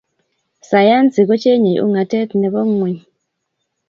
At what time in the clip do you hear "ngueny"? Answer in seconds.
2.69-2.99